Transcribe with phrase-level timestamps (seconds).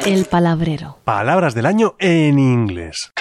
[0.05, 0.99] El palabrero.
[1.04, 3.12] Palabras del año en inglés.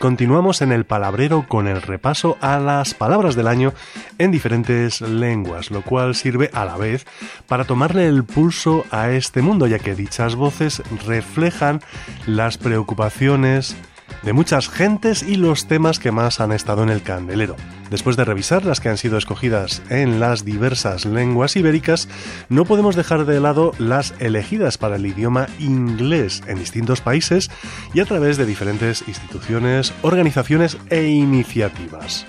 [0.00, 3.74] Continuamos en el palabrero con el repaso a las palabras del año
[4.16, 7.04] en diferentes lenguas, lo cual sirve a la vez
[7.46, 11.82] para tomarle el pulso a este mundo, ya que dichas voces reflejan
[12.24, 13.76] las preocupaciones
[14.22, 17.56] de muchas gentes y los temas que más han estado en el candelero.
[17.90, 22.08] Después de revisar las que han sido escogidas en las diversas lenguas ibéricas,
[22.48, 27.50] no podemos dejar de lado las elegidas para el idioma inglés en distintos países
[27.92, 32.26] y a través de diferentes instituciones, organizaciones e iniciativas.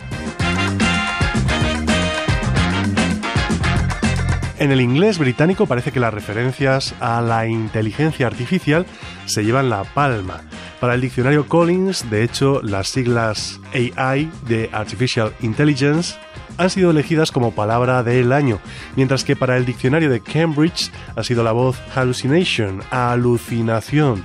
[4.58, 8.86] En el inglés británico parece que las referencias a la inteligencia artificial
[9.26, 10.42] se llevan la palma.
[10.82, 16.16] Para el diccionario Collins, de hecho, las siglas AI de Artificial Intelligence
[16.58, 18.60] han sido elegidas como palabra del año,
[18.96, 24.24] mientras que para el diccionario de Cambridge ha sido la voz hallucination, alucinación,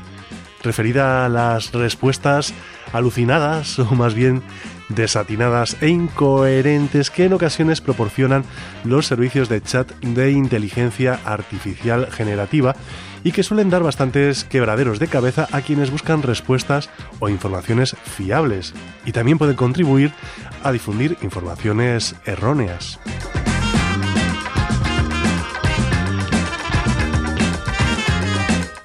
[0.62, 2.54] referida a las respuestas
[2.90, 4.42] alucinadas o más bien
[4.88, 8.44] desatinadas e incoherentes que en ocasiones proporcionan
[8.84, 12.76] los servicios de chat de inteligencia artificial generativa
[13.24, 18.72] y que suelen dar bastantes quebraderos de cabeza a quienes buscan respuestas o informaciones fiables
[19.04, 20.12] y también pueden contribuir
[20.62, 23.00] a difundir informaciones erróneas.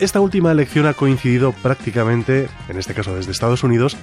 [0.02, 3.96] Esta última elección ha coincidido prácticamente, en este caso desde Estados Unidos,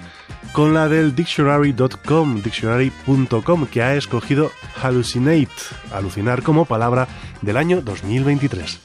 [0.53, 5.49] con la del dictionary.com, dictionary.com, que ha escogido hallucinate,
[5.93, 7.09] alucinar como palabra
[7.43, 8.81] del año 2023.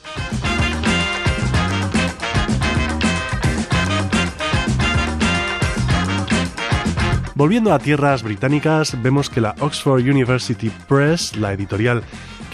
[7.36, 12.04] Volviendo a tierras británicas, vemos que la Oxford University Press, la editorial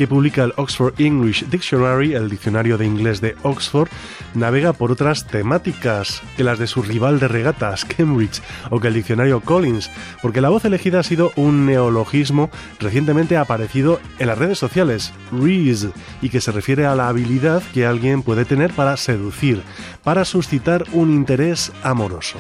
[0.00, 3.91] que publica el Oxford English Dictionary, el diccionario de inglés de Oxford,
[4.33, 8.41] navega por otras temáticas que las de su rival de regatas, Cambridge,
[8.71, 9.91] o que el diccionario Collins,
[10.22, 15.91] porque la voz elegida ha sido un neologismo recientemente aparecido en las redes sociales, Reese,
[16.22, 19.61] y que se refiere a la habilidad que alguien puede tener para seducir,
[20.03, 22.38] para suscitar un interés amoroso.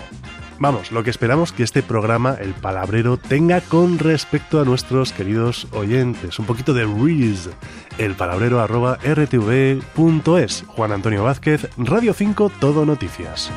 [0.60, 5.66] Vamos, lo que esperamos que este programa, El Palabrero, tenga con respecto a nuestros queridos
[5.72, 6.38] oyentes.
[6.38, 7.48] Un poquito de Reese,
[7.96, 10.64] elpalabrero arroba rtv.es.
[10.66, 13.50] Juan Antonio Vázquez, Radio 5, Todo Noticias.